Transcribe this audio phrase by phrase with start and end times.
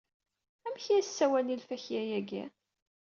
[0.65, 2.43] Amek i as-sawalen i lfakya-agi?